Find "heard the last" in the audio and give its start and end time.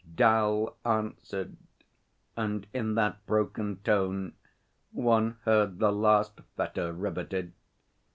5.43-6.41